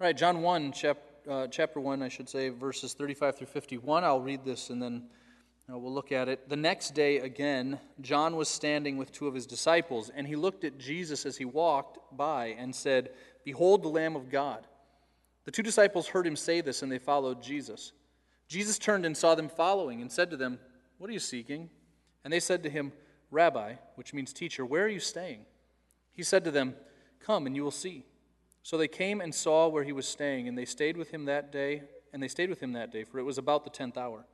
[0.00, 0.98] All right, John 1, chap,
[1.30, 4.02] uh, chapter 1, I should say, verses 35 through 51.
[4.02, 5.04] I'll read this and then
[5.72, 6.48] uh, we'll look at it.
[6.48, 10.64] The next day, again, John was standing with two of his disciples, and he looked
[10.64, 13.10] at Jesus as he walked by and said,
[13.44, 14.66] Behold the Lamb of God.
[15.44, 17.92] The two disciples heard him say this, and they followed Jesus.
[18.48, 20.58] Jesus turned and saw them following and said to them,
[20.98, 21.70] What are you seeking?
[22.24, 22.92] And they said to him,
[23.30, 25.44] Rabbi, which means teacher, where are you staying?
[26.12, 26.74] He said to them,
[27.20, 28.04] Come and you will see.
[28.62, 31.50] So they came and saw where he was staying, and they stayed with him that
[31.50, 31.82] day,
[32.12, 34.24] and they stayed with him that day, for it was about the tenth hour.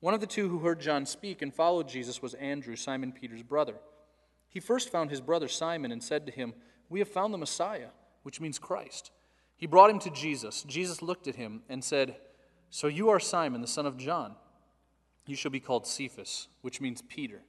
[0.00, 3.42] One of the two who heard John speak and followed Jesus was Andrew, Simon Peter's
[3.42, 3.74] brother.
[4.48, 6.54] He first found his brother Simon and said to him,
[6.88, 7.88] We have found the Messiah,
[8.22, 9.10] which means Christ.
[9.56, 10.62] He brought him to Jesus.
[10.64, 12.16] Jesus looked at him and said,
[12.70, 14.36] So you are Simon, the son of John.
[15.26, 17.40] You shall be called Cephas, which means Peter.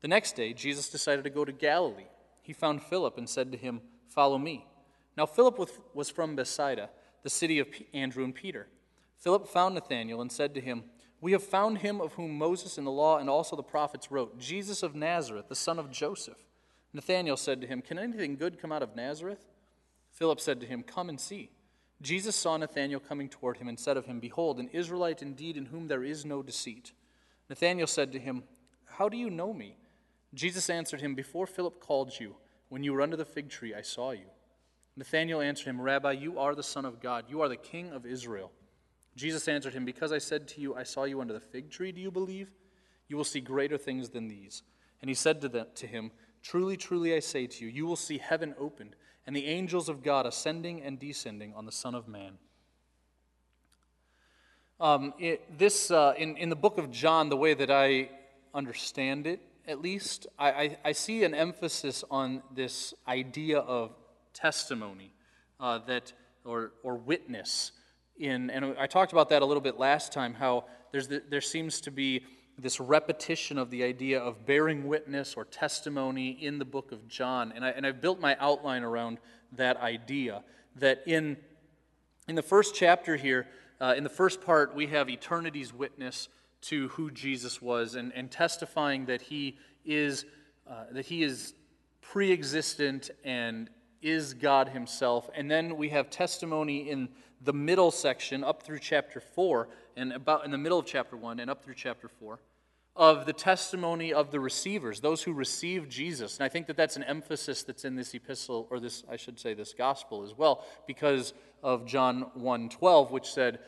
[0.00, 2.08] The next day, Jesus decided to go to Galilee.
[2.42, 4.66] He found Philip and said to him, Follow me.
[5.16, 6.90] Now, Philip was from Bethsaida,
[7.22, 8.68] the city of Andrew and Peter.
[9.16, 10.84] Philip found Nathanael and said to him,
[11.20, 14.38] We have found him of whom Moses in the law and also the prophets wrote,
[14.38, 16.38] Jesus of Nazareth, the son of Joseph.
[16.92, 19.46] Nathanael said to him, Can anything good come out of Nazareth?
[20.12, 21.50] Philip said to him, Come and see.
[22.02, 25.66] Jesus saw Nathanael coming toward him and said of him, Behold, an Israelite indeed in
[25.66, 26.92] whom there is no deceit.
[27.48, 28.44] Nathanael said to him,
[28.84, 29.76] How do you know me?
[30.34, 32.36] Jesus answered him, Before Philip called you,
[32.68, 34.26] when you were under the fig tree, I saw you.
[34.96, 37.26] Nathanael answered him, Rabbi, you are the Son of God.
[37.28, 38.50] You are the King of Israel.
[39.14, 41.92] Jesus answered him, Because I said to you, I saw you under the fig tree,
[41.92, 42.50] do you believe?
[43.08, 44.62] You will see greater things than these.
[45.00, 46.10] And he said to, them, to him,
[46.42, 50.02] Truly, truly, I say to you, you will see heaven opened, and the angels of
[50.02, 52.38] God ascending and descending on the Son of Man.
[54.78, 58.10] Um, it, this, uh, in, in the book of John, the way that I
[58.54, 63.96] understand it, at least, I, I, I see an emphasis on this idea of
[64.36, 65.14] testimony
[65.58, 66.12] uh, that,
[66.44, 67.72] or, or witness.
[68.18, 71.40] In, and I talked about that a little bit last time, how there's the, there
[71.40, 72.24] seems to be
[72.58, 77.52] this repetition of the idea of bearing witness or testimony in the book of John.
[77.54, 79.18] And, I, and I've built my outline around
[79.52, 80.42] that idea.
[80.76, 81.36] That in,
[82.28, 83.46] in the first chapter here,
[83.80, 86.28] uh, in the first part, we have eternity's witness
[86.62, 90.24] to who Jesus was and, and testifying that he is,
[90.68, 91.52] uh, that he is
[92.00, 93.68] pre existent and
[94.02, 95.28] is God Himself.
[95.34, 97.08] And then we have testimony in
[97.42, 101.40] the middle section up through chapter 4, and about in the middle of chapter 1
[101.40, 102.38] and up through chapter 4,
[102.96, 106.38] of the testimony of the receivers, those who receive Jesus.
[106.38, 109.38] And I think that that's an emphasis that's in this epistle, or this, I should
[109.38, 113.58] say, this gospel as well, because of John 1 12, which said,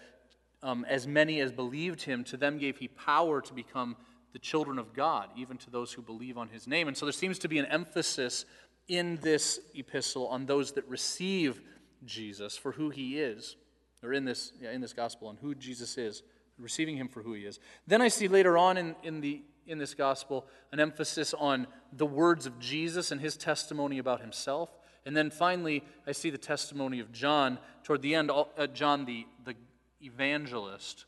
[0.62, 3.96] um, As many as believed him, to them gave he power to become
[4.32, 6.88] the children of God, even to those who believe on his name.
[6.88, 8.44] And so there seems to be an emphasis
[8.88, 11.60] in this epistle on those that receive
[12.04, 13.56] Jesus for who he is,
[14.02, 16.22] or in this, yeah, in this gospel on who Jesus is,
[16.58, 17.60] receiving him for who he is.
[17.86, 22.06] Then I see later on in, in, the, in this gospel an emphasis on the
[22.06, 24.70] words of Jesus and his testimony about himself.
[25.06, 29.26] And then finally, I see the testimony of John toward the end, uh, John the,
[29.44, 29.54] the
[30.02, 31.06] evangelist,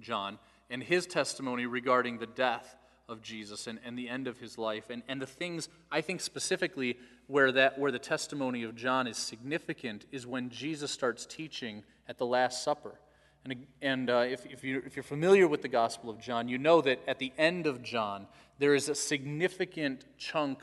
[0.00, 0.38] John,
[0.68, 2.76] and his testimony regarding the death
[3.08, 4.90] of Jesus and, and the end of his life.
[4.90, 9.16] And, and the things, I think specifically, where, that, where the testimony of John is
[9.16, 12.98] significant is when Jesus starts teaching at the Last Supper.
[13.44, 16.58] And, and uh, if, if, you, if you're familiar with the Gospel of John, you
[16.58, 18.26] know that at the end of John,
[18.58, 20.60] there is a significant chunk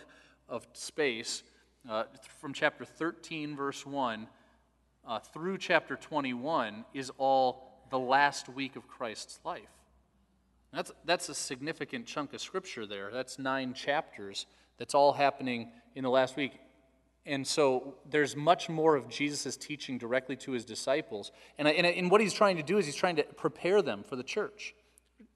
[0.50, 1.44] of space
[1.90, 2.03] uh,
[2.40, 4.28] from chapter 13, verse 1,
[5.07, 9.81] uh, through chapter 21 is all the last week of Christ's life.
[10.74, 13.09] That's, that's a significant chunk of scripture there.
[13.12, 14.46] That's nine chapters.
[14.78, 16.54] That's all happening in the last week.
[17.26, 21.31] And so there's much more of Jesus' teaching directly to his disciples.
[21.58, 24.16] And, and, and what he's trying to do is he's trying to prepare them for
[24.16, 24.74] the church,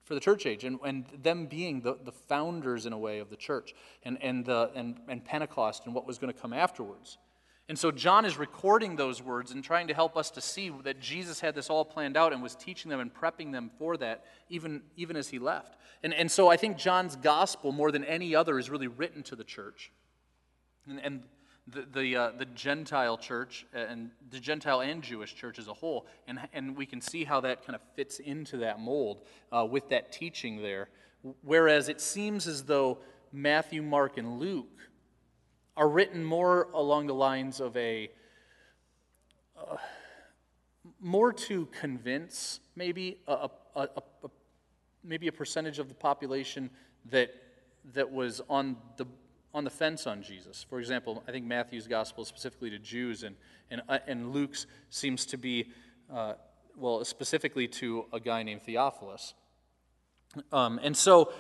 [0.04, 3.30] for the church age, and, and them being the, the founders, in a way, of
[3.30, 7.20] the church, and, and, the, and, and Pentecost and what was going to come afterwards.
[7.68, 11.00] And so John is recording those words and trying to help us to see that
[11.00, 14.24] Jesus had this all planned out and was teaching them and prepping them for that
[14.50, 15.76] even, even as he left.
[16.04, 19.36] And, and so I think John's gospel, more than any other, is really written to
[19.36, 19.92] the church.
[20.88, 21.24] And, and
[21.68, 26.06] the, the, uh, the Gentile church, and the Gentile and Jewish church as a whole.
[26.28, 29.90] And, and we can see how that kind of fits into that mold uh, with
[29.90, 30.90] that teaching there.
[31.42, 33.00] Whereas it seems as though
[33.34, 34.68] Matthew, Mark, and Luke
[35.78, 38.10] are written more along the lines of a
[39.58, 39.78] uh,
[41.00, 44.30] more to convince maybe a, a, a, a,
[45.04, 46.70] maybe a percentage of the population
[47.10, 47.34] that
[47.94, 49.06] that was on the
[49.56, 50.66] on the fence on Jesus.
[50.70, 53.38] For example, I think Matthew's gospel specifically to Jews, and,
[53.72, 55.72] and, uh, and Luke's seems to be,
[56.14, 56.34] uh,
[56.76, 59.34] well, specifically to a guy named Theophilus.
[60.52, 61.32] Um, and so,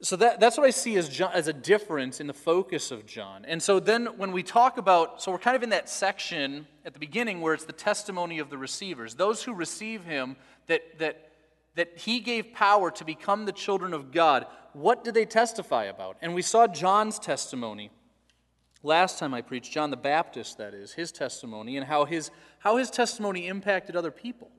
[0.00, 3.04] so that, that's what I see as, John, as a difference in the focus of
[3.04, 3.44] John.
[3.44, 6.92] And so then when we talk about, so we're kind of in that section at
[6.92, 9.16] the beginning where it's the testimony of the receivers.
[9.16, 10.36] Those who receive him,
[10.68, 11.30] that, that,
[11.74, 16.16] that he gave power to become the children of God, what did they testify about?
[16.22, 17.90] And we saw John's testimony.
[18.84, 22.30] Last time I preached, John the Baptist, that is, his testimony, and how his,
[22.60, 24.50] how his testimony impacted other people.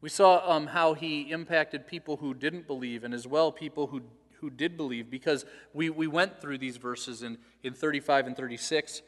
[0.00, 4.02] We saw um, how he impacted people who didn't believe, and as well people who
[4.40, 9.02] who did believe, because we, we went through these verses in, in 35 and 36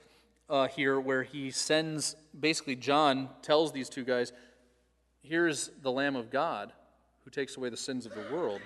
[0.51, 4.33] uh, here, where he sends, basically, John tells these two guys,
[5.23, 6.73] Here's the Lamb of God
[7.25, 8.63] who takes away the sins of the world.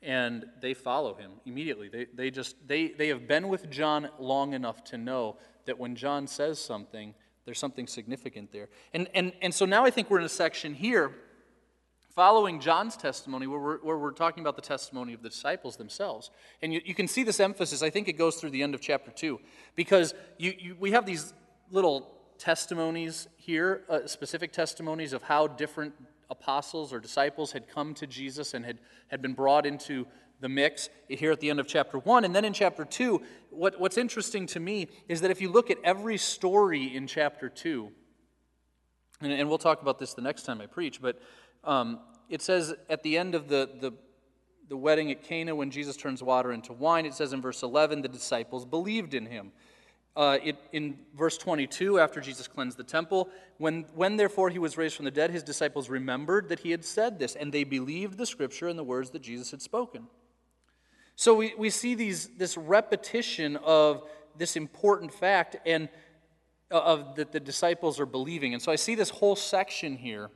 [0.00, 1.88] And they follow him immediately.
[1.88, 5.96] They, they just they, they have been with John long enough to know that when
[5.96, 7.14] John says something,
[7.44, 8.68] there's something significant there.
[8.94, 11.12] And, and, and so now I think we're in a section here
[12.14, 16.30] following John's testimony, where we're, where we're, talking about the testimony of the disciples themselves.
[16.62, 18.80] And you, you, can see this emphasis, I think it goes through the end of
[18.80, 19.38] chapter 2,
[19.76, 21.32] because you, you, we have these
[21.70, 25.94] little testimonies here, uh, specific testimonies of how different
[26.30, 28.78] apostles or disciples had come to Jesus and had,
[29.08, 30.06] had been brought into
[30.40, 32.24] the mix here at the end of chapter 1.
[32.24, 33.20] And then in chapter 2,
[33.50, 37.48] what, what's interesting to me is that if you look at every story in chapter
[37.48, 37.90] 2,
[39.20, 41.20] and, and we'll talk about this the next time I preach, but
[41.68, 43.92] um, it says at the end of the, the,
[44.68, 48.02] the wedding at Cana, when Jesus turns water into wine, it says in verse 11,
[48.02, 49.52] the disciples believed in him.
[50.16, 53.28] Uh, it, in verse 22, after Jesus cleansed the temple,
[53.58, 56.84] when, when therefore he was raised from the dead, his disciples remembered that he had
[56.84, 60.08] said this, and they believed the scripture and the words that Jesus had spoken.
[61.14, 65.88] So we, we see these, this repetition of this important fact and
[66.70, 68.54] uh, of that the disciples are believing.
[68.54, 70.30] And so I see this whole section here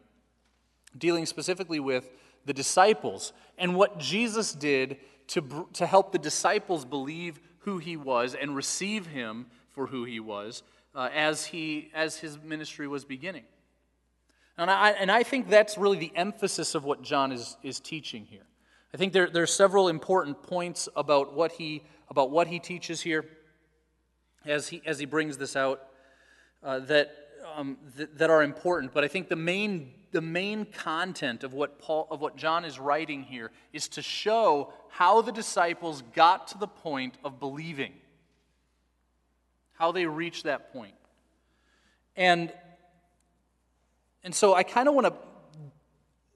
[0.96, 2.10] dealing specifically with
[2.44, 4.98] the disciples and what Jesus did
[5.28, 10.20] to, to help the disciples believe who he was and receive him for who he
[10.20, 10.62] was
[10.94, 13.44] uh, as, he, as his ministry was beginning.
[14.58, 18.26] And I, and I think that's really the emphasis of what John is, is teaching
[18.26, 18.46] here.
[18.92, 23.00] I think there, there are several important points about what he, about what he teaches
[23.00, 23.24] here
[24.44, 25.82] as he, as he brings this out
[26.62, 27.16] uh, that,
[27.56, 28.92] um, th- that are important.
[28.92, 32.78] But I think the main the main content of what, Paul, of what John is
[32.78, 37.94] writing here is to show how the disciples got to the point of believing,
[39.74, 40.94] how they reached that point.
[42.14, 42.52] And,
[44.22, 45.14] and so I kind of want to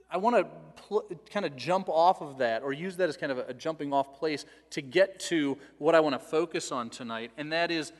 [0.09, 0.47] I want to
[0.83, 3.93] pl- kind of jump off of that or use that as kind of a, jumping
[3.93, 7.93] off place to get to what I want to focus on tonight, and that is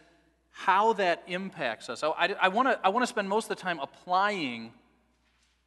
[0.51, 2.03] how that impacts us.
[2.03, 4.73] I, I, I want to I want to spend most of the time applying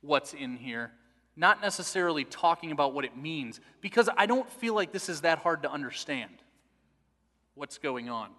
[0.01, 0.91] what's in here,
[1.35, 5.39] not necessarily talking about what it means, because I don't feel like this is that
[5.39, 6.31] hard to understand
[7.55, 8.29] what's going on.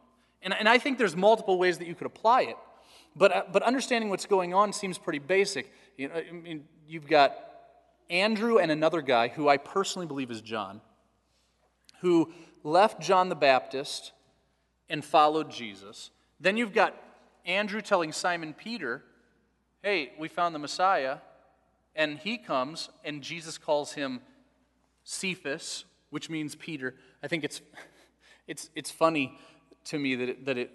[0.43, 2.57] And, and I think there's multiple ways that you could apply it,
[3.15, 5.73] but, uh, but understanding what's going on seems pretty basic.
[5.97, 7.37] You know, I mean, you've got
[8.09, 10.81] Andrew and another guy who I personally believe is John,
[12.01, 12.33] who
[12.65, 14.13] left John the Baptist
[14.89, 16.11] and followed Jesus.
[16.41, 16.95] Then you've got
[17.45, 19.05] Andrew telling Simon Peter,
[19.83, 21.19] Hey, we found the Messiah.
[22.01, 24.23] And he comes, and Jesus calls him
[25.05, 26.95] Cephas, which means Peter.
[27.23, 27.61] I think it's,
[28.49, 29.39] it's, it's funny
[29.85, 30.71] to me that it, that, it,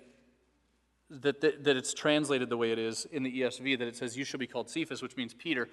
[1.10, 4.16] that, that, that it's translated the way it is in the ESV, that it says,
[4.16, 5.68] You shall be called Cephas, which means Peter.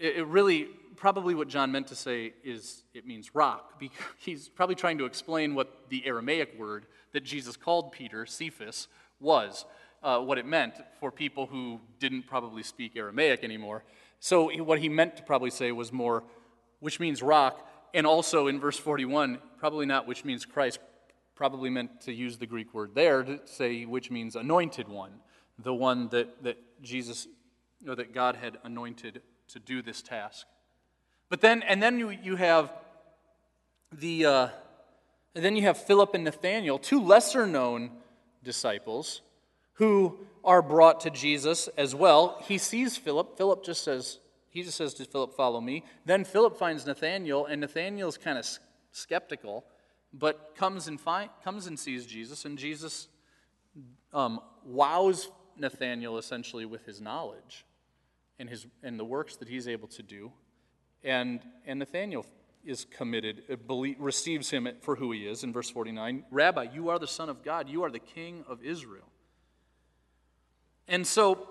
[0.00, 0.66] It, it really,
[0.96, 3.74] probably what John meant to say is it means rock.
[3.78, 8.88] Because he's probably trying to explain what the Aramaic word that Jesus called Peter, Cephas,
[9.20, 9.64] was,
[10.02, 13.84] uh, what it meant for people who didn't probably speak Aramaic anymore.
[14.20, 16.22] So, what he meant to probably say was more,
[16.78, 20.78] which means rock, and also in verse 41, probably not which means Christ,
[21.34, 25.12] probably meant to use the Greek word there to say which means anointed one,
[25.58, 27.26] the one that, that Jesus,
[27.88, 30.46] or that God had anointed to do this task.
[31.30, 32.72] But then, and then you, you have
[33.90, 34.48] the, uh,
[35.34, 37.90] and then you have Philip and Nathaniel, two lesser known
[38.42, 39.22] disciples
[39.80, 42.36] who are brought to Jesus as well.
[42.46, 43.38] He sees Philip.
[43.38, 44.18] Philip just says,
[44.50, 45.84] he just says to Philip, Follow me.
[46.04, 48.46] Then Philip finds Nathaniel, and Nathaniel's kind of
[48.92, 49.64] skeptical,
[50.12, 53.08] but comes and, find, comes and sees Jesus, and Jesus
[54.12, 57.64] um, wows Nathaniel essentially with his knowledge
[58.38, 60.30] and, his, and the works that he's able to do.
[61.02, 62.26] And, and Nathaniel
[62.66, 66.90] is committed, uh, belie- receives him for who he is in verse 49 Rabbi, you
[66.90, 69.06] are the Son of God, you are the King of Israel.
[70.90, 71.46] And so,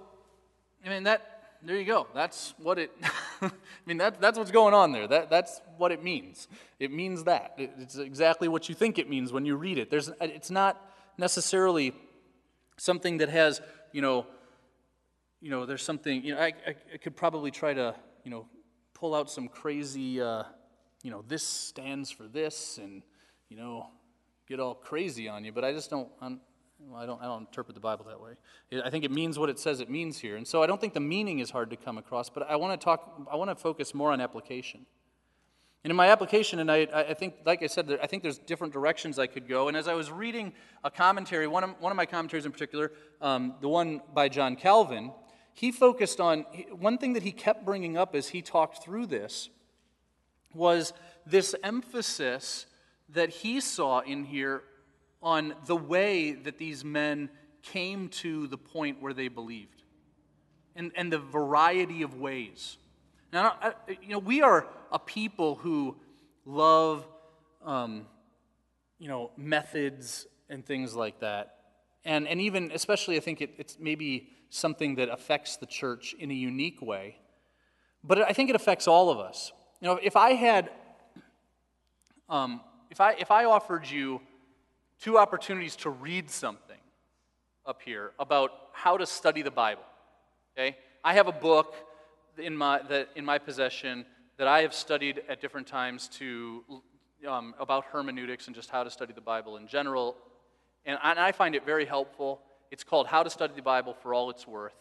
[0.86, 2.08] I mean, that, there you go.
[2.14, 2.92] That's what it,
[3.42, 3.50] I
[3.86, 5.08] mean, that, that's what's going on there.
[5.08, 6.50] That, that's what it means.
[6.78, 7.54] It means that.
[7.58, 9.90] It, it's exactly what you think it means when you read it.
[9.90, 10.80] There's, it's not
[11.18, 11.94] necessarily
[12.76, 13.62] something that has,
[13.94, 14.28] you know,
[15.42, 18.46] you know, there's something, you know, I, I, I could probably try to, you know,
[18.94, 20.44] pull out some crazy, uh,
[21.02, 23.04] you know, this stands for this and,
[23.48, 23.88] you know,
[24.50, 26.42] get all crazy on you, but I just don't, I'm,
[26.88, 28.32] well, I don't, I don't interpret the Bible that way.
[28.84, 30.38] I think it means what it says it means here.
[30.38, 32.80] And so I don't think the meaning is hard to come across, but I want
[32.80, 34.86] to talk, I want to focus more on application.
[35.84, 39.18] And in my application tonight, I think, like I said, I think there's different directions
[39.18, 39.70] I could go.
[39.70, 40.52] And as I was reading
[40.84, 44.58] a commentary, one of, one of my commentaries in particular, um, the one by John
[44.58, 45.14] Calvin,
[45.54, 46.42] he focused on
[46.78, 49.50] one thing that he kept bringing up as he talked through this
[50.54, 50.92] was
[51.26, 52.66] this emphasis
[53.10, 54.64] that he saw in here
[55.22, 57.30] on the way that these men
[57.62, 59.84] came to the point where they believed
[60.76, 62.78] and, and the variety of ways.
[63.34, 63.58] Now,
[64.02, 65.98] you know, we are a people who
[66.46, 67.06] love,
[67.64, 68.08] um,
[68.98, 71.56] you know, methods and things like that.
[72.06, 76.32] And, and even, especially, I think it, it's maybe something that affects the church in
[76.32, 77.18] a unique way.
[78.04, 79.52] But I think it affects all of us.
[79.82, 80.70] You know, if I had,
[82.30, 84.22] um, if I, if I offered you
[85.00, 86.78] two opportunities to read something
[87.66, 89.84] up here about how to study the Bible.
[90.58, 90.78] Okay?
[91.04, 91.76] I have a book
[92.38, 94.06] in my, that, in my possession
[94.38, 96.64] that I have studied at different times to,
[97.28, 100.16] um, about hermeneutics and just how to study the Bible in general.
[100.86, 102.42] And, and I find it very helpful.
[102.72, 104.76] It's called How to Study the Bible for All It's Worth.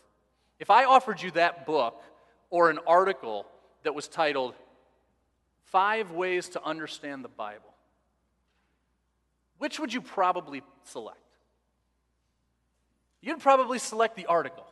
[0.61, 2.03] If I offered you that book
[2.51, 3.47] or an article
[3.83, 4.55] that was titled
[5.65, 7.75] Five Ways to Understand the Bible,
[9.59, 11.19] which would you probably select?
[13.21, 14.65] You'd probably select the article.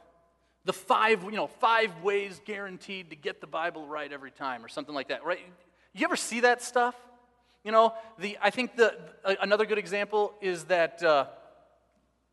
[0.64, 4.68] The five, you know, five ways guaranteed to get the Bible right every time, or
[4.68, 5.40] something like that, right?
[5.92, 6.94] You ever see that stuff?
[7.64, 8.96] You know, the, I think the,
[9.40, 11.26] another good example is that, uh,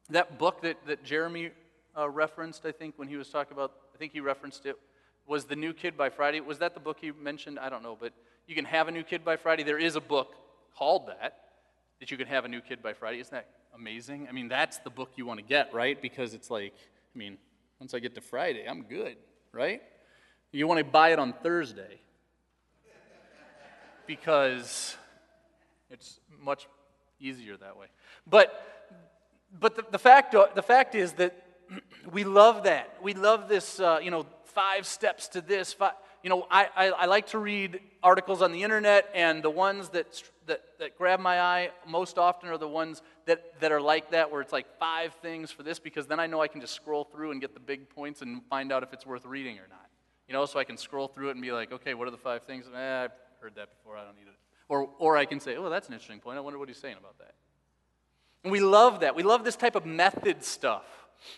[0.09, 1.51] that book that, that Jeremy
[1.97, 4.77] uh, referenced, I think, when he was talking about, I think he referenced it,
[5.25, 6.39] was The New Kid by Friday.
[6.41, 7.57] Was that the book he mentioned?
[7.57, 8.13] I don't know, but
[8.47, 9.63] you can have a new kid by Friday.
[9.63, 10.35] There is a book
[10.75, 11.39] called that
[12.03, 13.21] that you can have a new kid by Friday.
[13.21, 14.27] Isn't that amazing?
[14.27, 16.01] I mean, that's the book you want to get, right?
[16.01, 16.73] Because it's like,
[17.15, 17.37] I mean,
[17.79, 19.15] once I get to Friday, I'm good,
[19.53, 19.81] right?
[20.51, 22.01] You want to buy it on Thursday
[24.05, 24.97] because
[25.89, 26.67] it's much
[27.21, 27.87] easier that way.
[28.27, 28.51] But,
[29.57, 31.41] but the, the, fact, the fact is that
[32.11, 32.97] we love that.
[33.01, 35.71] We love this, uh, you know, five steps to this.
[35.71, 35.93] Five,
[36.23, 39.89] you know, I, I, I like to read articles on the internet, and the ones
[39.89, 44.11] that that, that grab my eye most often are the ones that, that are like
[44.11, 46.73] that, where it's like five things for this, because then I know I can just
[46.73, 49.67] scroll through and get the big points and find out if it's worth reading or
[49.69, 49.89] not.
[50.27, 52.17] You know, so I can scroll through it and be like, okay, what are the
[52.17, 52.65] five things?
[52.73, 53.11] Eh, I've
[53.41, 54.37] heard that before, I don't need it.
[54.69, 56.37] Or, or I can say, oh, that's an interesting point.
[56.37, 57.33] I wonder what he's saying about that.
[58.43, 59.15] And we love that.
[59.15, 60.85] We love this type of method stuff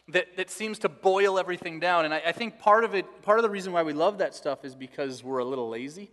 [0.09, 2.05] that, that seems to boil everything down.
[2.05, 4.35] And I, I think part of it, part of the reason why we love that
[4.35, 6.11] stuff is because we're a little lazy.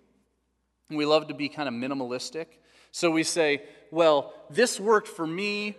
[0.90, 2.46] We love to be kind of minimalistic.
[2.90, 5.76] So we say, well, this worked for me,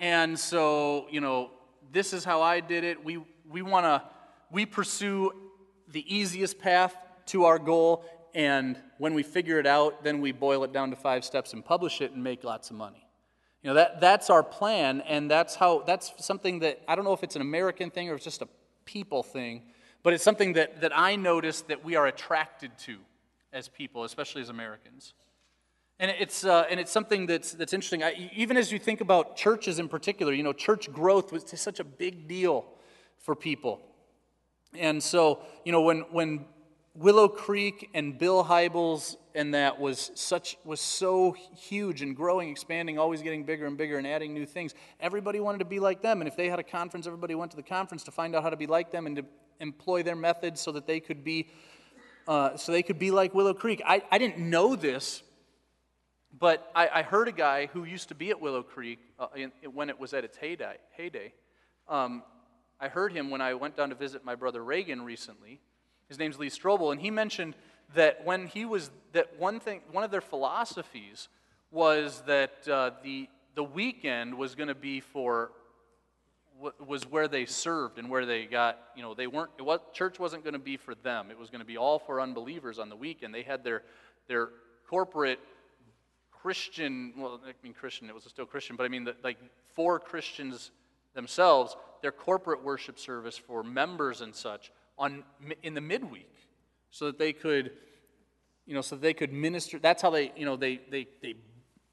[0.00, 1.50] and so, you know,
[1.92, 3.04] this is how I did it.
[3.04, 4.02] We, we want to,
[4.50, 5.32] we pursue
[5.88, 10.64] the easiest path to our goal, and when we figure it out, then we boil
[10.64, 13.05] it down to five steps and publish it and make lots of money.
[13.66, 17.14] You know, that, that's our plan, and that's how, that's something that, I don't know
[17.14, 18.46] if it's an American thing or it's just a
[18.84, 19.62] people thing,
[20.04, 22.98] but it's something that, that I notice that we are attracted to
[23.52, 25.14] as people, especially as Americans.
[25.98, 28.04] And it's, uh, and it's something that's, that's interesting.
[28.04, 31.80] I, even as you think about churches in particular, you know, church growth was such
[31.80, 32.66] a big deal
[33.18, 33.80] for people.
[34.78, 36.44] And so, you know, when, when
[36.96, 42.98] Willow Creek and Bill Hybels and that was such was so huge and growing, expanding,
[42.98, 44.74] always getting bigger and bigger and adding new things.
[44.98, 47.56] Everybody wanted to be like them, and if they had a conference, everybody went to
[47.56, 49.24] the conference to find out how to be like them and to
[49.60, 51.48] employ their methods so that they could be
[52.26, 53.82] uh, so they could be like Willow Creek.
[53.86, 55.22] I, I didn't know this
[56.38, 59.52] but I, I, heard a guy who used to be at Willow Creek uh, in,
[59.72, 60.76] when it was at its heyday.
[60.96, 61.32] heyday.
[61.88, 62.22] Um,
[62.78, 65.60] I heard him when I went down to visit my brother Reagan recently.
[66.08, 67.54] His name's Lee Strobel, and he mentioned
[67.94, 71.28] that when he was that one thing, one of their philosophies
[71.70, 75.50] was that uh, the the weekend was going to be for
[76.86, 80.42] was where they served and where they got you know they weren't was, church wasn't
[80.42, 81.30] going to be for them.
[81.30, 83.34] It was going to be all for unbelievers on the weekend.
[83.34, 83.82] They had their
[84.28, 84.50] their
[84.88, 85.40] corporate
[86.30, 89.38] Christian, well, I mean Christian, it was still Christian, but I mean the, like
[89.74, 90.70] for Christians
[91.14, 95.24] themselves, their corporate worship service for members and such on
[95.62, 96.32] in the midweek,
[96.90, 97.72] so that they could,
[98.66, 99.78] you know, so they could minister.
[99.78, 101.34] That's how they, you know, they they they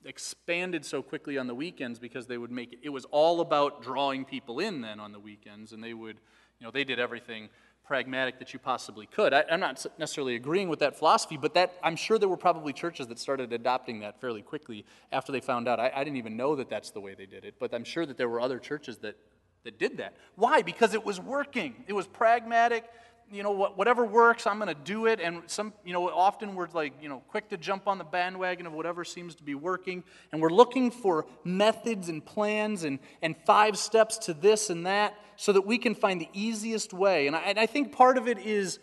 [0.05, 2.79] expanded so quickly on the weekends because they would make it.
[2.83, 6.17] It was all about drawing people in then on the weekends, and they would,
[6.59, 7.49] you know, they did everything
[7.83, 9.33] pragmatic that you possibly could.
[9.33, 12.71] I, am not necessarily agreeing with that philosophy, but that I'm sure there were probably
[12.71, 15.79] churches that started adopting that fairly quickly after they found out.
[15.79, 18.05] I, I didn't even know that that's the way they did it, but I'm sure
[18.05, 19.17] that there were other churches that,
[19.63, 20.15] that did that.
[20.35, 20.61] Why?
[20.61, 21.83] Because it was working.
[21.87, 22.85] It was pragmatic
[23.33, 25.19] you know, whatever works, I'm going to do it.
[25.19, 28.67] And some, you know, often we're like, you know, quick to jump on the bandwagon
[28.67, 30.03] of whatever seems to be working.
[30.31, 35.15] And we're looking for methods and plans and, and five steps to this and that
[35.35, 37.25] so that we can find the easiest way.
[37.25, 38.79] And I, and I think part of it is,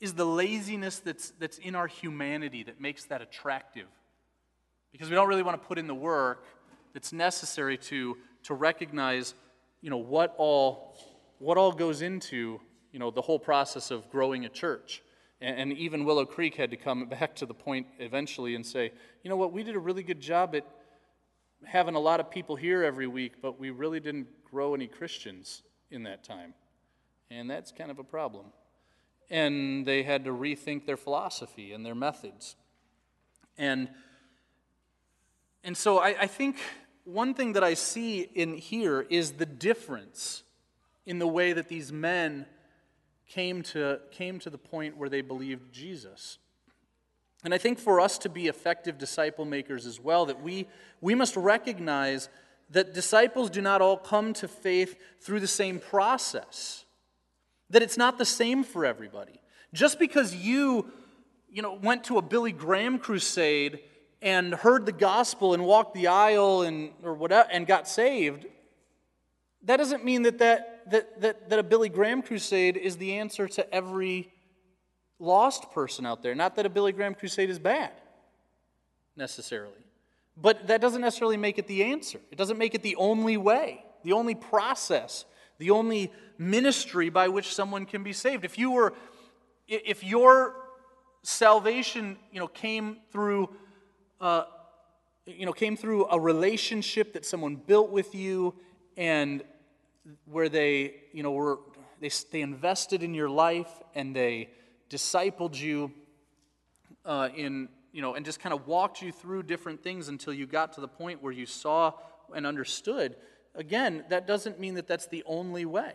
[0.00, 3.86] is the laziness that's, that's in our humanity that makes that attractive.
[4.90, 6.46] Because we don't really want to put in the work
[6.94, 9.34] that's necessary to, to recognize,
[9.82, 10.96] you know, what all,
[11.38, 12.60] what all goes into
[12.92, 15.02] you know, the whole process of growing a church.
[15.40, 18.92] And, and even Willow Creek had to come back to the point eventually and say,
[19.22, 20.66] you know what, we did a really good job at
[21.64, 25.62] having a lot of people here every week, but we really didn't grow any Christians
[25.90, 26.54] in that time.
[27.30, 28.46] And that's kind of a problem.
[29.30, 32.56] And they had to rethink their philosophy and their methods.
[33.56, 33.88] And,
[35.64, 36.56] and so I, I think
[37.04, 40.42] one thing that I see in here is the difference
[41.04, 42.46] in the way that these men
[43.28, 46.38] came to, came to the point where they believed Jesus.
[47.44, 50.68] And I think for us to be effective disciple makers as well, that we,
[51.00, 52.28] we must recognize
[52.70, 56.84] that disciples do not all come to faith through the same process,
[57.70, 59.40] that it's not the same for everybody.
[59.72, 60.90] Just because you,
[61.50, 63.80] you know, went to a Billy Graham crusade
[64.22, 68.46] and heard the gospel and walked the aisle and, or whatever, and got saved,
[69.64, 73.48] that doesn't mean that, that, that, that, that a Billy Graham crusade is the answer
[73.48, 74.32] to every
[75.18, 76.34] lost person out there.
[76.34, 77.92] Not that a Billy Graham crusade is bad,
[79.16, 79.74] necessarily.
[80.36, 82.18] But that doesn't necessarily make it the answer.
[82.30, 85.24] It doesn't make it the only way, the only process,
[85.58, 88.44] the only ministry by which someone can be saved.
[88.44, 88.94] If you were,
[89.68, 90.56] if your
[91.22, 93.50] salvation, you know, came through,
[94.22, 94.44] uh,
[95.26, 98.54] you know, came through a relationship that someone built with you
[98.96, 99.42] and
[100.24, 101.58] where they, you know, were,
[102.00, 104.48] they, they invested in your life and they
[104.88, 105.92] discipled you
[107.04, 110.46] uh, in, you know, and just kind of walked you through different things until you
[110.46, 111.92] got to the point where you saw
[112.34, 113.16] and understood.
[113.56, 115.94] Again, that doesn't mean that that's the only way.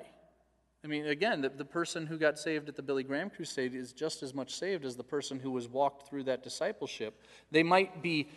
[0.84, 3.94] I mean, again, the, the person who got saved at the Billy Graham crusade is
[3.94, 7.22] just as much saved as the person who was walked through that discipleship.
[7.52, 8.30] They might be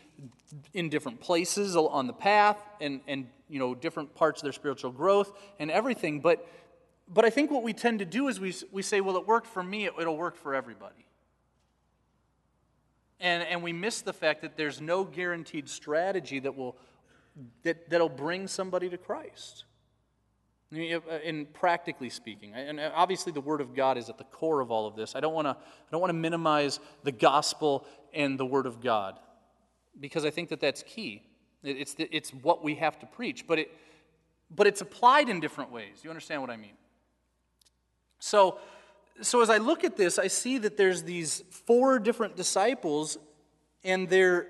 [0.73, 4.91] in different places on the path and, and you know, different parts of their spiritual
[4.91, 6.49] growth and everything, but,
[7.09, 9.47] but I think what we tend to do is we, we say, well, it worked
[9.47, 11.07] for me, it, it'll work for everybody.
[13.21, 16.77] And, and we miss the fact that there's no guaranteed strategy that will,
[17.65, 19.65] that, that'll bring somebody to Christ.
[20.73, 24.61] Uh, in practically speaking, and uh, obviously the Word of God is at the core
[24.61, 25.17] of all of this.
[25.17, 28.81] I don't want to I don't want to minimize the gospel and the Word of
[28.81, 29.19] God
[29.99, 31.23] because I think that that's key.
[31.63, 33.71] It's, the, it's what we have to preach, but, it,
[34.51, 36.01] but it's applied in different ways.
[36.03, 36.73] You understand what I mean?
[38.19, 38.59] So,
[39.21, 43.19] so as I look at this, I see that there's these four different disciples
[43.85, 44.49] and, their,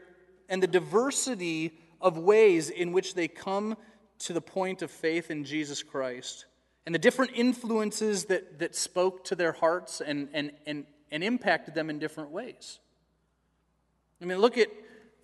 [0.49, 3.77] and the diversity of ways in which they come
[4.21, 6.47] to the point of faith in Jesus Christ
[6.87, 11.75] and the different influences that, that spoke to their hearts and, and, and, and impacted
[11.75, 12.79] them in different ways.
[14.21, 14.69] I mean, look at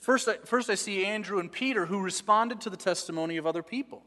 [0.00, 3.62] first I, first I see Andrew and Peter who responded to the testimony of other
[3.62, 4.02] people.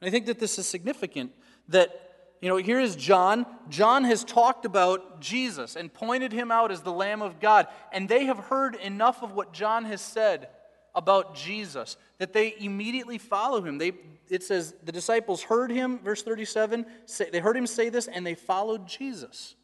[0.00, 1.32] And I think that this is significant
[1.68, 2.00] that
[2.40, 3.46] you know, here is John.
[3.70, 7.68] John has talked about Jesus and pointed him out as the Lamb of God.
[7.90, 10.48] And they have heard enough of what John has said
[10.94, 13.78] about Jesus that they immediately follow him.
[13.78, 13.92] They,
[14.28, 18.26] it says the disciples heard him, verse 37, say, they heard him say this and
[18.26, 19.56] they followed Jesus.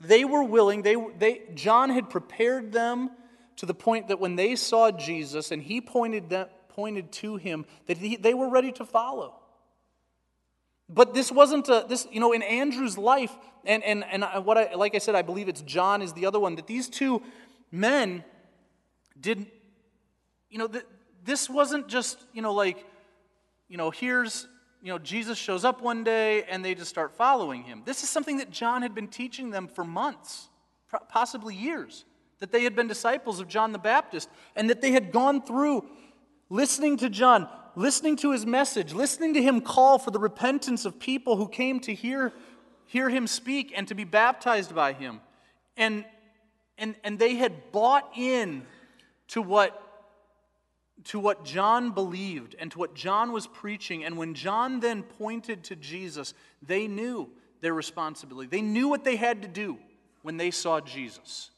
[0.00, 3.10] They were willing, they, they, John had prepared them
[3.56, 7.66] to the point that when they saw Jesus and he pointed, them, pointed to him,
[7.86, 9.34] that he, they were ready to follow.
[10.88, 13.32] But this wasn't a, this, you know, in Andrew's life,
[13.64, 16.40] and, and, and what I, like I said, I believe it's John is the other
[16.40, 17.22] one, that these two
[17.70, 18.24] men
[19.20, 19.46] did,
[20.50, 20.84] you know, th-
[21.24, 22.84] this wasn't just, you know, like,
[23.68, 24.48] you know, here's,
[24.82, 27.82] you know, Jesus shows up one day and they just start following him.
[27.84, 30.48] This is something that John had been teaching them for months,
[31.08, 32.04] possibly years.
[32.40, 35.86] that they had been disciples of John the Baptist, and that they had gone through
[36.48, 40.98] listening to John, listening to his message, listening to him call for the repentance of
[40.98, 42.32] people who came to hear,
[42.86, 45.20] hear him speak and to be baptized by him.
[45.76, 46.04] And,
[46.76, 48.62] and, and they had bought in
[49.28, 49.80] to what,
[51.04, 54.04] to what John believed and to what John was preaching.
[54.04, 58.48] And when John then pointed to Jesus, they knew their responsibility.
[58.48, 59.78] They knew what they had to do
[60.22, 61.50] when they saw Jesus.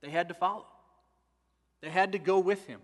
[0.00, 0.66] They had to follow,
[1.80, 2.80] they had to go with him.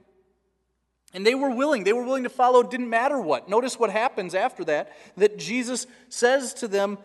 [1.13, 1.85] And they were willing.
[1.85, 3.49] They were willing to follow, didn't matter what.
[3.49, 6.99] Notice what happens after that that Jesus says to them,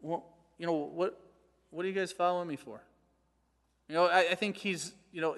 [0.00, 0.24] Well,
[0.56, 1.20] you know, what,
[1.70, 2.80] what are you guys following me for?
[3.88, 5.36] You know, I, I think he's, you know,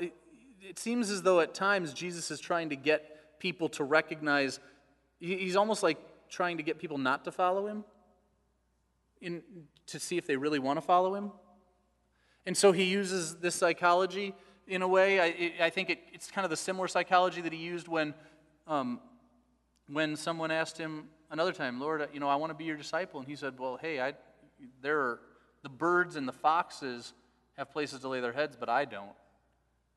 [0.69, 4.61] it, seems as though at times Jesus is trying to get people to recognize,
[5.21, 5.99] he's almost like
[6.29, 7.85] trying to get people not to follow him
[9.21, 9.43] in,
[9.87, 11.33] to see if they really want to follow him.
[12.45, 14.35] And so he uses this psychology
[14.67, 15.21] in a way.
[15.21, 18.15] I, I think it, it's kind of the similar psychology that he used when,
[18.67, 19.01] um,
[19.89, 23.21] when someone asked him another time, Lord, you know, I want to be your disciple.
[23.21, 24.15] And he said, Well, hey, I,
[24.81, 25.21] there are
[25.63, 27.13] the birds and the foxes
[27.57, 29.13] have places to lay their heads, but I don't.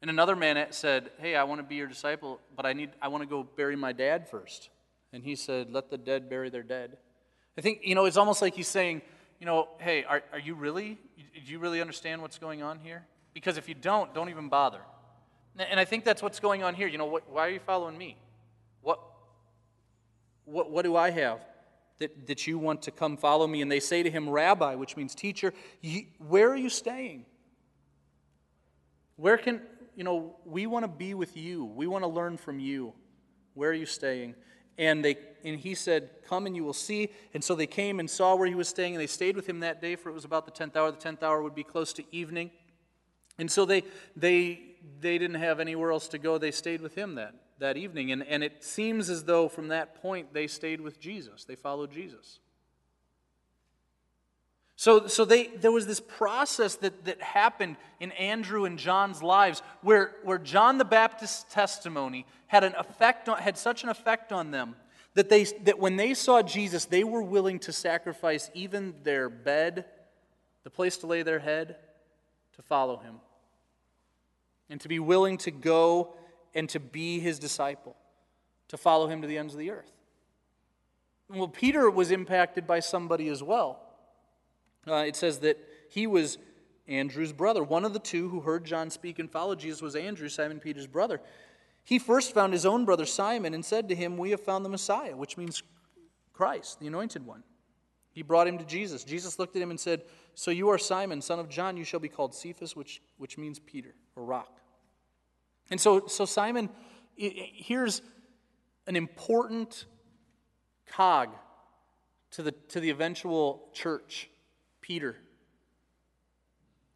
[0.02, 3.10] And another man said, Hey, I want to be your disciple, but I, need, I
[3.10, 4.70] want to go bury my dad first.
[5.12, 6.98] And he said, Let the dead bury their dead.
[7.58, 9.02] I think, you know, it's almost like he's saying,
[9.40, 13.06] you know, hey, are, are you really, do you really understand what's going on here?
[13.34, 14.80] Because if you don't, don't even bother.
[15.58, 16.88] And I think that's what's going on here.
[16.88, 18.18] You know, what, why are you following me?
[18.82, 19.00] What,
[20.46, 21.40] what, what do I have
[22.00, 23.62] that, that you want to come follow me?
[23.62, 25.54] And they say to him, Rabbi, which means teacher,
[26.18, 27.26] where are you staying?
[29.16, 29.62] Where can,
[30.00, 31.66] you know, we want to be with you.
[31.66, 32.94] We want to learn from you.
[33.54, 34.34] Where are you staying?
[34.78, 37.10] And, they, and he said, Come and you will see.
[37.34, 39.60] And so they came and saw where he was staying, and they stayed with him
[39.60, 40.90] that day, for it was about the 10th hour.
[40.90, 42.50] The 10th hour would be close to evening.
[43.38, 43.84] And so they,
[44.16, 44.62] they,
[45.02, 46.38] they didn't have anywhere else to go.
[46.38, 48.14] They stayed with him that, that evening.
[48.14, 51.92] And, and it seems as though from that point they stayed with Jesus, they followed
[51.92, 52.40] Jesus.
[54.80, 59.62] So, so they, there was this process that, that happened in Andrew and John's lives
[59.82, 64.52] where, where John the Baptist's testimony had, an effect on, had such an effect on
[64.52, 64.78] them
[65.16, 69.84] that, they, that when they saw Jesus, they were willing to sacrifice even their bed,
[70.64, 71.76] the place to lay their head,
[72.56, 73.16] to follow him.
[74.70, 76.14] And to be willing to go
[76.56, 77.98] and to be his disciple,
[78.70, 79.92] to follow him to the ends of the earth.
[81.30, 83.82] Well, Peter was impacted by somebody as well.
[84.88, 85.58] Uh, it says that
[85.90, 86.38] he was
[86.88, 87.64] Andrew's brother.
[87.64, 90.88] One of the two who heard John speak and followed Jesus was Andrew, Simon Peter's
[90.88, 91.22] brother.
[91.84, 94.70] He first found his own brother Simon and said to him, We have found the
[94.70, 95.64] Messiah, which means
[96.34, 97.44] Christ, the anointed one.
[98.12, 99.04] He brought him to Jesus.
[99.04, 102.00] Jesus looked at him and said, So you are Simon, son of John, you shall
[102.00, 104.60] be called Cephas, which, which means Peter, or rock.
[105.70, 106.70] And so, so Simon,
[107.16, 108.02] here's
[108.88, 109.86] an important
[110.88, 111.30] cog
[112.32, 114.30] to the, to the eventual church.
[114.90, 115.16] Peter.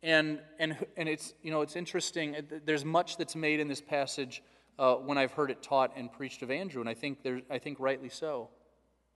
[0.02, 2.36] And, and, and it's, you know, it's interesting.
[2.66, 4.42] There's much that's made in this passage
[4.80, 7.60] uh, when I've heard it taught and preached of Andrew, and I think, there, I
[7.60, 8.50] think rightly so,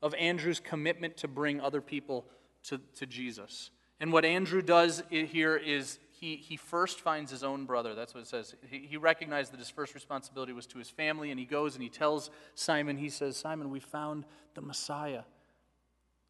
[0.04, 2.28] of Andrew's commitment to bring other people
[2.66, 3.72] to, to Jesus.
[4.00, 7.96] And what Andrew does here is he, he first finds his own brother.
[7.96, 8.54] That's what it says.
[8.70, 11.82] He, he recognized that his first responsibility was to his family, and he goes and
[11.82, 15.24] he tells Simon, he says, Simon, we found the Messiah.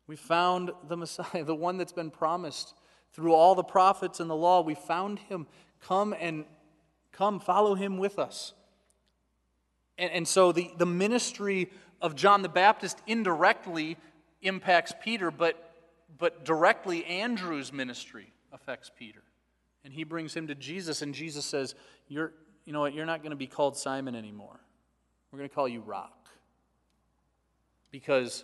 [0.08, 2.74] We found the Messiah, the one that's been promised
[3.14, 4.62] through all the prophets and the law.
[4.62, 5.48] We found him.
[5.82, 6.46] Come and
[7.12, 8.54] come, follow him with us.
[9.98, 11.70] And, and so the, the ministry
[12.02, 13.98] of John the Baptist indirectly
[14.42, 15.74] impacts Peter, but,
[16.18, 19.24] but directly Andrew's ministry affects Peter.
[19.84, 21.74] And he brings him to Jesus, and Jesus says,
[22.08, 22.34] You're,
[22.66, 24.60] you know what, you're not going to be called Simon anymore.
[25.32, 26.14] We're going to call you Rock.
[27.90, 28.44] Because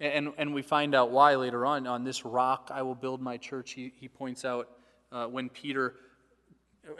[0.00, 1.86] and, and we find out why later on.
[1.86, 3.72] On this rock I will build my church.
[3.72, 4.68] He, he points out
[5.10, 5.94] uh, when Peter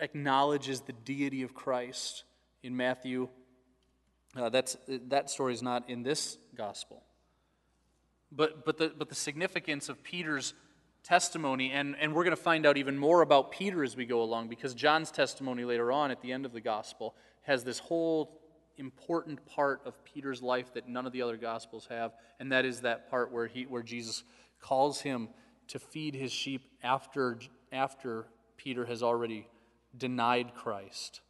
[0.01, 2.25] acknowledges the deity of Christ
[2.63, 3.29] in Matthew.
[4.37, 7.03] Uh, that's, that story is not in this gospel.
[8.31, 10.53] But, but, the, but the significance of Peter's
[11.03, 14.21] testimony, and, and we're going to find out even more about Peter as we go
[14.21, 18.39] along, because John's testimony later on at the end of the gospel has this whole
[18.79, 22.81] important part of Peter's life that none of the other gospels have, and that is
[22.81, 24.25] that part where he where Jesus
[24.61, 25.29] calls him
[25.69, 27.39] to feed his sheep after
[27.73, 29.47] after Peter has already
[29.97, 31.21] denied Christ.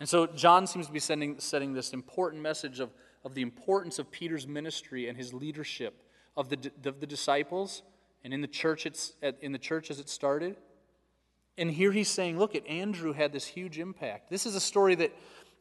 [0.00, 2.90] And so John seems to be sending, setting this important message of,
[3.24, 6.02] of the importance of Peter's ministry and his leadership
[6.36, 7.82] of the, of the disciples
[8.24, 10.56] and in the church it's, in the church as it started,
[11.58, 14.30] And here he's saying, look, at Andrew had this huge impact.
[14.30, 15.12] This is a story that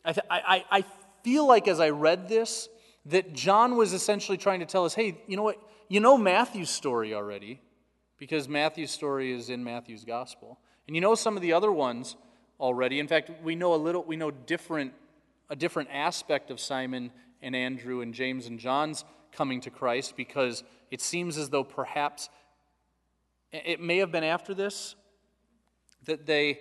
[0.05, 0.85] I, I, I
[1.23, 2.69] feel like as I read this,
[3.07, 5.57] that John was essentially trying to tell us, hey, you know what?
[5.89, 7.61] You know Matthew's story already,
[8.17, 10.59] because Matthew's story is in Matthew's gospel.
[10.87, 12.15] And you know some of the other ones
[12.59, 12.99] already.
[12.99, 14.93] In fact, we know a little, we know different,
[15.49, 17.11] a different aspect of Simon
[17.41, 22.29] and Andrew and James and John's coming to Christ because it seems as though perhaps
[23.51, 24.95] it may have been after this
[26.05, 26.59] that they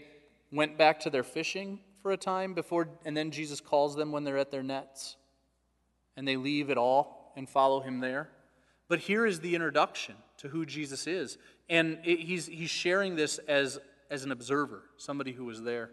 [0.51, 4.25] went back to their fishing for a time before, and then Jesus calls them when
[4.25, 5.17] they're at their nets,
[6.17, 8.29] and they leave it all and follow him there.
[8.89, 11.39] But here is the introduction to who Jesus is.
[11.69, 13.79] And it, he's, he's sharing this as,
[14.11, 15.91] as an observer, somebody who was there.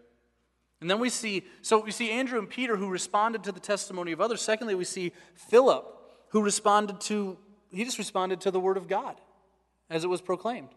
[0.81, 4.11] And then we see, so we see Andrew and Peter who responded to the testimony
[4.11, 4.41] of others.
[4.41, 5.85] Secondly, we see Philip
[6.29, 7.37] who responded to,
[7.71, 9.19] he just responded to the word of God
[9.89, 10.69] as it was proclaimed.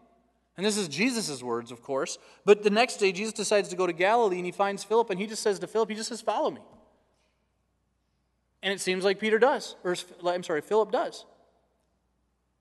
[0.57, 2.17] And this is Jesus' words, of course.
[2.45, 5.19] But the next day, Jesus decides to go to Galilee and he finds Philip and
[5.19, 6.61] he just says to Philip, he just says, Follow me.
[8.63, 11.25] And it seems like Peter does, or I'm sorry, Philip does.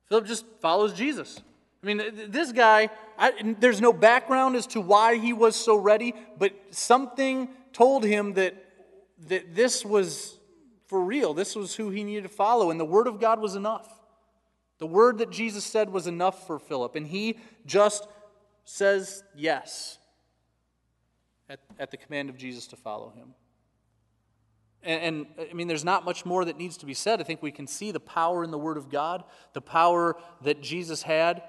[0.09, 1.42] Philip just follows Jesus.
[1.83, 6.14] I mean, this guy, I, there's no background as to why he was so ready,
[6.38, 8.55] but something told him that,
[9.29, 10.38] that this was
[10.87, 11.33] for real.
[11.35, 13.99] This was who he needed to follow, and the Word of God was enough.
[14.81, 18.09] The word that Jesus said was enough for Philip, and he just
[18.64, 19.99] says yes
[21.51, 23.35] at, at the command of Jesus to follow him.
[24.83, 27.21] And, and, I mean, there's not much more that needs to be said.
[27.21, 30.62] I think we can see the power in the Word of God, the power that
[30.62, 31.43] Jesus had.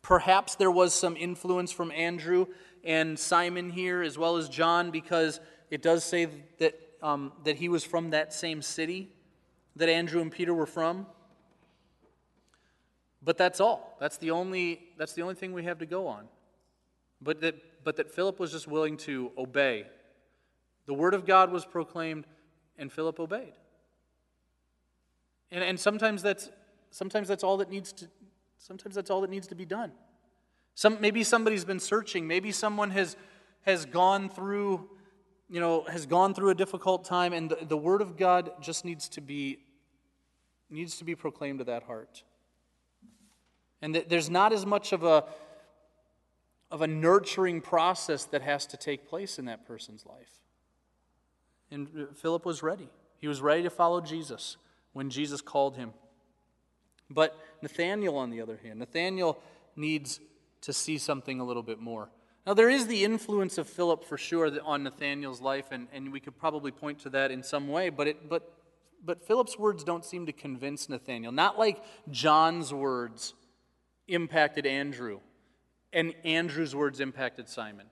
[0.00, 2.46] Perhaps there was some influence from Andrew
[2.84, 5.40] and Simon here, as well as John, because
[5.72, 6.28] it does say
[6.58, 9.10] that, um, that he was from that same city
[9.74, 11.06] that Andrew and Peter were from.
[13.26, 13.96] But that's all.
[13.98, 16.28] That's the only, that's the only thing we have to go on.
[17.20, 19.86] But that, but that Philip was just willing to obey.
[20.86, 22.24] The word of God was proclaimed,
[22.78, 23.54] and Philip obeyed.
[25.50, 26.50] And, and sometimes that's
[26.90, 28.06] sometimes that's all that needs to
[28.58, 29.90] sometimes that's all that needs to be done.
[30.74, 32.28] Some, maybe somebody's been searching.
[32.28, 33.16] Maybe someone has
[33.62, 34.88] has gone through,
[35.50, 38.84] you know, has gone through a difficult time, and the, the word of God just
[38.84, 39.58] needs to be
[40.70, 42.22] needs to be proclaimed to that heart.
[43.86, 45.22] And that there's not as much of a,
[46.72, 50.42] of a nurturing process that has to take place in that person's life.
[51.70, 52.88] And uh, Philip was ready.
[53.18, 54.56] He was ready to follow Jesus
[54.92, 55.92] when Jesus called him.
[57.08, 59.40] But Nathaniel, on the other hand, Nathaniel
[59.76, 60.18] needs
[60.62, 62.08] to see something a little bit more.
[62.44, 66.18] Now, there is the influence of Philip for sure on Nathaniel's life, and, and we
[66.18, 68.52] could probably point to that in some way, but, it, but,
[69.04, 71.30] but Philip's words don't seem to convince Nathaniel.
[71.30, 73.34] Not like John's words
[74.08, 75.20] impacted Andrew,
[75.92, 77.86] and Andrew's words impacted Simon.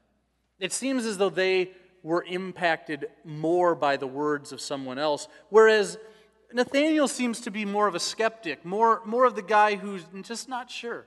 [0.58, 1.72] It seems as though they
[2.02, 5.98] were impacted more by the words of someone else, whereas
[6.52, 10.48] Nathaniel seems to be more of a skeptic, more, more of the guy who's just
[10.48, 11.06] not sure.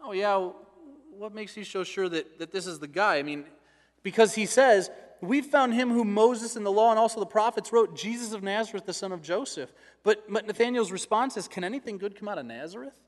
[0.00, 0.50] Oh, yeah,
[1.10, 3.16] what makes you so sure that, that this is the guy?
[3.16, 3.44] I mean,
[4.02, 7.72] because he says, We found him who Moses and the law and also the prophets
[7.72, 9.72] wrote, Jesus of Nazareth, the son of Joseph.
[10.02, 12.98] But, but Nathaniel's response is, Can anything good come out of Nazareth?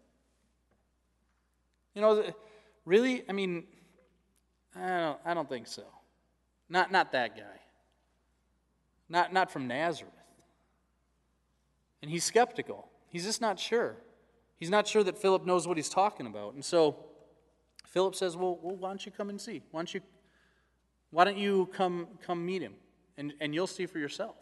[1.94, 2.24] You know,
[2.84, 3.24] really?
[3.28, 3.64] I mean,
[4.74, 5.84] I don't, I don't think so.
[6.68, 7.60] Not, not that guy.
[9.08, 10.12] Not, not from Nazareth.
[12.02, 12.88] And he's skeptical.
[13.08, 13.96] He's just not sure.
[14.56, 16.54] He's not sure that Philip knows what he's talking about.
[16.54, 16.96] And so
[17.86, 19.62] Philip says, well, well why don't you come and see?
[19.70, 20.00] Why don't you,
[21.10, 22.74] why don't you come, come meet him?
[23.16, 24.36] And, and you'll see for yourself.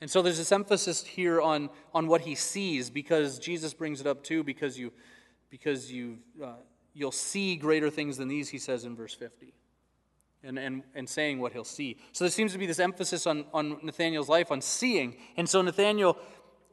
[0.00, 4.06] And so there's this emphasis here on, on what he sees because Jesus brings it
[4.06, 4.92] up too, because you
[5.50, 6.54] because you uh,
[6.96, 9.52] you'll see greater things than these, he says in verse 50.
[10.42, 11.98] And, and, and saying what he'll see.
[12.12, 15.16] So there seems to be this emphasis on, on Nathaniel's life, on seeing.
[15.36, 16.16] And so Nathaniel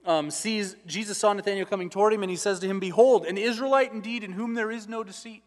[0.05, 3.37] um, sees, Jesus saw Nathaniel coming toward him, and he says to him, Behold, an
[3.37, 5.43] Israelite indeed, in whom there is no deceit.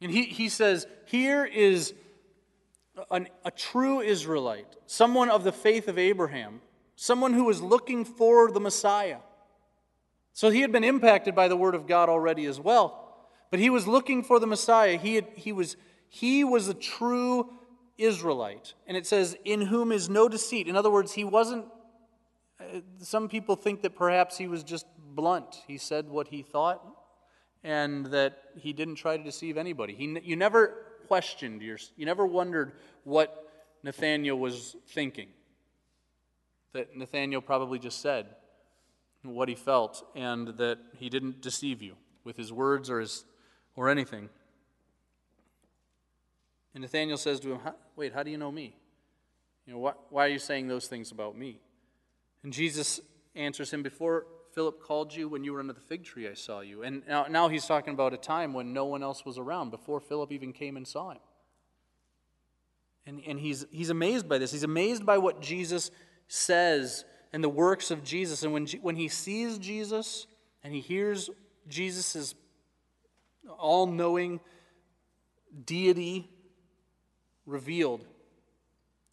[0.00, 1.94] And he, he says, Here is
[3.10, 6.60] an, a true Israelite, someone of the faith of Abraham,
[6.96, 9.18] someone who is looking for the Messiah.
[10.38, 13.26] So he had been impacted by the word of God already as well.
[13.50, 14.96] But he was looking for the Messiah.
[14.96, 15.76] He, had, he, was,
[16.08, 17.50] he was a true
[17.96, 18.74] Israelite.
[18.86, 20.68] And it says, in whom is no deceit.
[20.68, 21.64] In other words, he wasn't,
[22.60, 25.64] uh, some people think that perhaps he was just blunt.
[25.66, 26.86] He said what he thought
[27.64, 29.96] and that he didn't try to deceive anybody.
[29.96, 33.44] He, you never questioned, your, you never wondered what
[33.82, 35.30] Nathaniel was thinking.
[36.74, 38.28] That Nathaniel probably just said,
[39.22, 43.24] what he felt and that he didn't deceive you with his words or, his,
[43.76, 44.28] or anything.
[46.74, 47.60] And Nathanael says to him,
[47.96, 48.76] Wait, how do you know me?
[49.66, 51.60] You know, wh- why are you saying those things about me?
[52.42, 53.00] And Jesus
[53.34, 56.60] answers him, Before Philip called you, when you were under the fig tree, I saw
[56.60, 56.82] you.
[56.82, 60.00] And now, now he's talking about a time when no one else was around, before
[60.00, 61.18] Philip even came and saw him.
[63.06, 64.52] And, and he's, he's amazed by this.
[64.52, 65.90] He's amazed by what Jesus
[66.28, 68.42] says and the works of Jesus.
[68.42, 70.26] And when, when he sees Jesus
[70.62, 71.30] and he hears
[71.68, 72.34] Jesus'
[73.58, 74.40] all knowing
[75.64, 76.30] deity
[77.46, 78.04] revealed,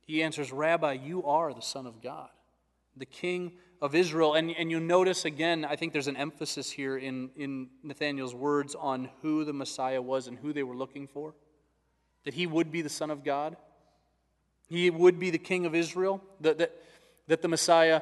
[0.01, 2.29] he answers, Rabbi, you are the Son of God,
[2.95, 4.35] the King of Israel.
[4.35, 8.75] And, and you notice again, I think there's an emphasis here in, in Nathanael's words
[8.75, 11.33] on who the Messiah was and who they were looking for.
[12.23, 13.57] That he would be the Son of God,
[14.67, 16.75] he would be the King of Israel, that, that,
[17.27, 18.01] that the Messiah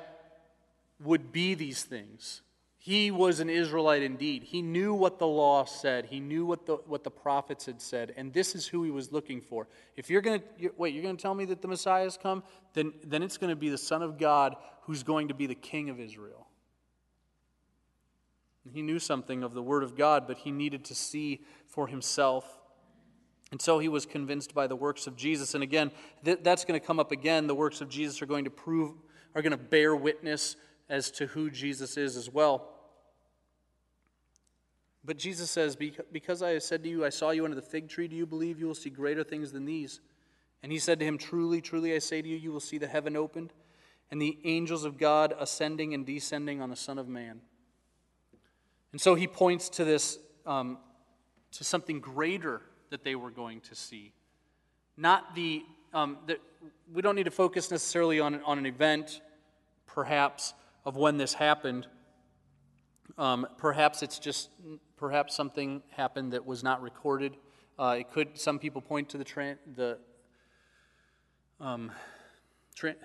[1.00, 2.42] would be these things.
[2.78, 4.44] He was an Israelite indeed.
[4.44, 6.08] He knew what the law said.
[6.08, 8.14] He knew what the, what the prophets had said.
[8.18, 9.70] And this is who he was looking for.
[9.96, 12.44] If you're going to, wait, you're going to tell me that the Messiah has come?
[12.74, 15.56] Then, then it's going to be the Son of God who's going to be the
[15.56, 16.48] King of Israel.
[18.70, 22.60] He knew something of the Word of God, but he needed to see for himself.
[23.52, 25.54] And so he was convinced by the works of Jesus.
[25.54, 25.92] And again,
[26.26, 27.48] th- that's going to come up again.
[27.48, 28.94] The works of Jesus are going to prove,
[29.36, 30.56] are going to bear witness
[30.90, 32.70] as to who Jesus is as well.
[35.06, 35.76] But Jesus says,
[36.12, 38.26] Because I have said to you, I saw you under the fig tree, do you
[38.26, 40.00] believe you will see greater things than these?
[40.62, 42.88] And he said to him, Truly, truly, I say to you, you will see the
[42.88, 43.52] heaven opened,
[44.12, 47.42] and the angels of God ascending and descending on the Son of Man.
[48.94, 50.78] And so he points to this, um,
[51.54, 54.14] to something greater that they were going to see.
[54.96, 56.38] Not the, um, the,
[56.94, 59.22] we don't need to focus necessarily on, on an event,
[59.88, 60.54] perhaps,
[60.86, 61.88] of when this happened.
[63.18, 64.50] Um, perhaps it's just
[64.98, 67.38] perhaps something happened that was not recorded.
[67.78, 68.38] Uh, it could.
[68.38, 69.98] Some people point to the tra- the
[71.60, 71.92] um,
[72.76, 72.96] tra-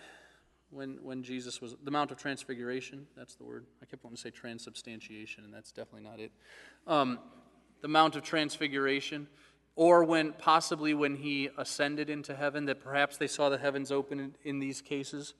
[0.70, 3.06] when when Jesus was the Mount of Transfiguration.
[3.16, 3.66] That's the word.
[3.82, 6.32] I kept wanting to say transubstantiation, and that's definitely not it.
[6.86, 7.18] Um,
[7.80, 9.28] the Mount of Transfiguration,
[9.78, 14.18] or when possibly when he ascended into heaven, that perhaps they saw the heavens open
[14.18, 15.34] in, in these cases.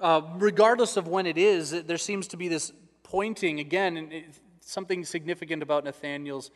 [0.00, 2.72] Uh, regardless of when it is, there seems to be this
[3.04, 4.24] pointing again, and
[4.60, 6.50] something significant about Nathanael's,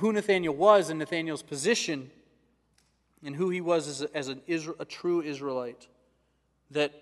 [0.00, 2.10] who Nathanael was and Nathanael's position,
[3.24, 4.42] and who he was as, a, as an
[4.80, 5.86] a true Israelite.
[6.72, 6.92] That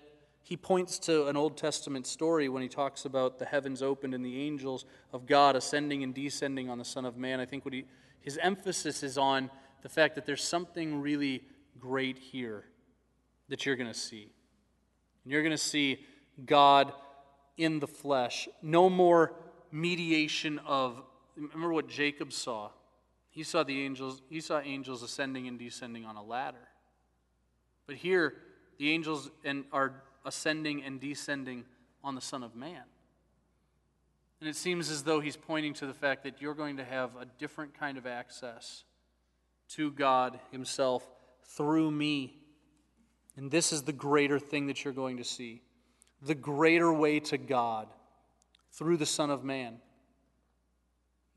[0.47, 4.23] he points to an Old Testament story when he talks about the heavens opened and
[4.23, 7.41] the angels of God ascending and descending on the Son of Man.
[7.41, 7.83] I think what he,
[8.21, 11.43] his emphasis is on the fact that there's something really
[11.77, 12.63] great here
[13.49, 14.31] that you're going to see.
[15.25, 16.05] And you're going to see
[16.45, 16.93] God
[17.57, 18.47] in the flesh.
[18.61, 19.33] No more
[19.69, 21.03] mediation of
[21.35, 22.69] remember what Jacob saw.
[23.31, 26.69] He saw the angels, he saw angels ascending and descending on a ladder.
[27.85, 28.35] But here
[28.77, 31.65] the angels and are ascending and descending
[32.03, 32.83] on the Son of Man.
[34.39, 37.15] And it seems as though he's pointing to the fact that you're going to have
[37.15, 38.83] a different kind of access
[39.69, 41.07] to God Himself
[41.43, 42.37] through me.
[43.35, 45.61] And this is the greater thing that you're going to see
[46.21, 47.87] the greater way to God
[48.71, 49.77] through the Son of Man.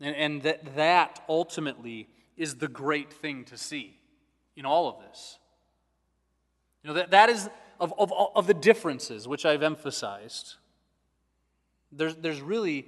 [0.00, 3.98] And, and that, that ultimately is the great thing to see
[4.56, 5.38] in all of this.
[6.82, 10.54] You know, that, that is of, of, of the differences which I've emphasized.
[11.90, 12.86] There's, there's really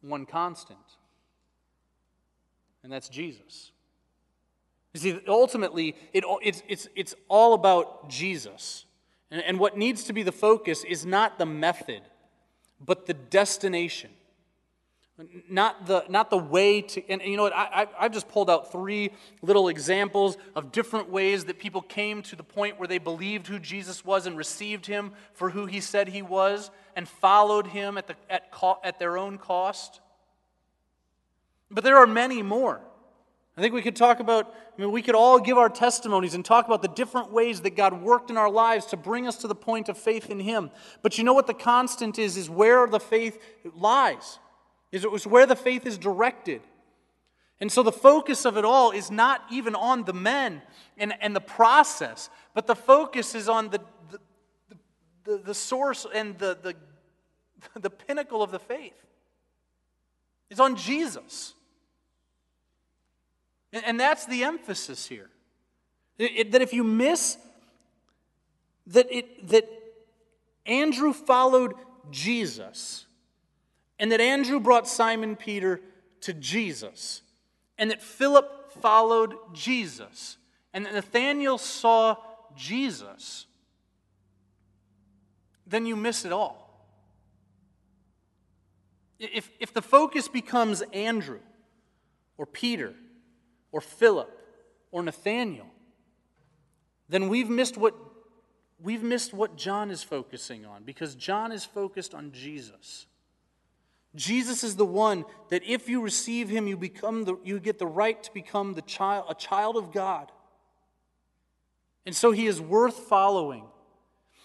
[0.00, 0.78] one constant,
[2.82, 3.72] and that's Jesus.
[4.94, 8.84] You see, ultimately, it, it's, it's, it's all about Jesus.
[9.30, 12.02] And, and what needs to be the focus is not the method,
[12.84, 14.10] but the destination.
[15.48, 18.28] Not the, not the way to, and, and you know what, I, I, have just
[18.28, 19.10] pulled out three
[19.42, 23.58] little examples of different ways that people came to the point where they believed who
[23.58, 28.06] Jesus was and received him for who he said he was and followed him at,
[28.06, 30.00] the, at, co- at their own cost.
[31.68, 32.80] But there are many more.
[33.56, 36.44] I think we could talk about, I mean, we could all give our testimonies and
[36.44, 39.48] talk about the different ways that God worked in our lives to bring us to
[39.48, 40.70] the point of faith in Him.
[41.02, 43.36] But you know what the constant is, is where the faith
[43.74, 44.38] lies,
[44.92, 46.62] is it was where the faith is directed.
[47.60, 50.62] And so the focus of it all is not even on the men
[50.96, 53.80] and, and the process, but the focus is on the,
[54.10, 54.18] the,
[55.24, 56.74] the, the source and the, the,
[57.80, 59.04] the pinnacle of the faith.
[60.50, 61.54] It's on Jesus.
[63.72, 65.28] And, and that's the emphasis here.
[66.16, 67.36] It, it, that if you miss
[68.88, 69.68] that, it, that
[70.64, 71.74] Andrew followed
[72.10, 73.06] Jesus,
[73.98, 75.80] and that Andrew brought Simon Peter
[76.22, 77.22] to Jesus,
[77.78, 80.36] and that Philip followed Jesus,
[80.72, 82.16] and that Nathanael saw
[82.56, 83.46] Jesus,
[85.66, 86.64] then you miss it all.
[89.18, 91.40] If, if the focus becomes Andrew,
[92.36, 92.94] or Peter,
[93.72, 94.30] or Philip,
[94.92, 95.66] or Nathanael,
[97.08, 97.94] then we've missed what
[98.80, 103.06] we've missed what John is focusing on because John is focused on Jesus.
[104.18, 107.86] Jesus is the one that if you receive him, you become the, you get the
[107.86, 110.32] right to become the child, a child of God.
[112.04, 113.64] And so he is worth following.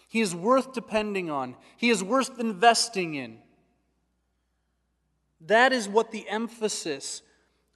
[0.08, 1.56] He is worth depending on.
[1.76, 3.40] He is worth investing in.
[5.42, 7.24] That is what the emphasis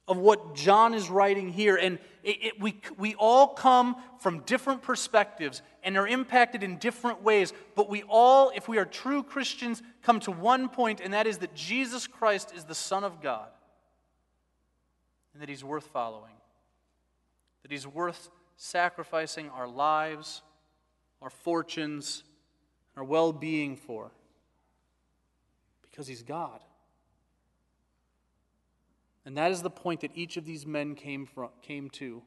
[0.06, 1.74] of what John is writing here.
[1.74, 7.22] And it, it, we, we all come from different perspectives and are impacted in different
[7.22, 7.54] ways.
[7.74, 11.38] But we all, if we are true Christians, come to one point, and that is
[11.38, 13.48] that Jesus Christ is the Son of God.
[15.32, 16.34] And that he's worth following.
[17.62, 18.28] That he's worth
[18.58, 20.42] sacrificing our lives,
[21.22, 22.22] our fortunes,
[22.94, 24.10] our well being for.
[25.80, 26.60] Because he's God.
[29.24, 32.20] And that is the point that each of these men came, from, came to.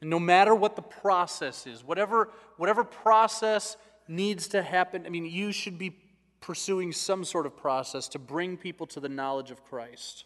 [0.00, 3.76] And no matter what the process is, whatever, whatever process
[4.08, 5.96] needs to happen, I mean, you should be
[6.40, 10.24] pursuing some sort of process to bring people to the knowledge of Christ.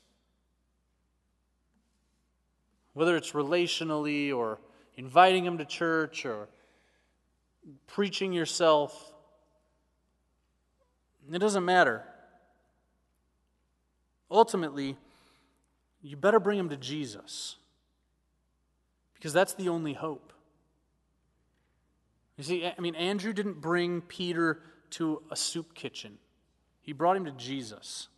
[2.93, 4.61] Whether it's relationally or
[4.97, 6.49] inviting them to church or
[7.89, 9.12] preaching yourself,
[11.33, 12.05] it doesn't matter.
[14.31, 14.97] Ultimately,
[16.01, 17.57] you better bring them to Jesus
[19.25, 20.35] because that's the only hope.
[22.37, 24.61] You see, I mean, Andrew didn't bring Peter
[24.91, 26.18] to a soup kitchen,
[26.83, 28.09] he brought him to Jesus.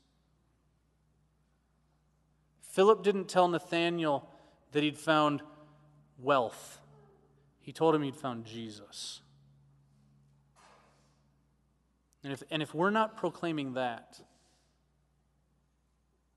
[2.72, 4.28] Philip didn't tell Nathanael
[4.72, 5.42] that he'd found
[6.18, 6.80] wealth,
[7.60, 9.20] he told him he'd found Jesus.
[12.24, 14.18] And if, and if we're not proclaiming that,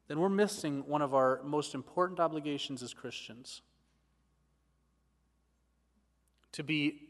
[0.08, 3.64] then we're missing one of our most important obligations as Christians
[6.54, 7.10] to be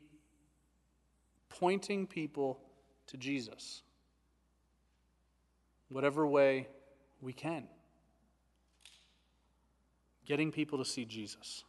[1.50, 2.60] pointing people
[3.08, 3.82] to Jesus,
[5.90, 6.68] whatever way
[7.22, 7.68] we can.
[10.26, 11.64] Getting people to see Jesus.